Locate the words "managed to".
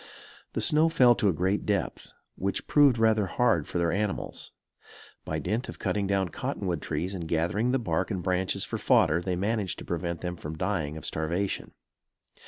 9.35-9.85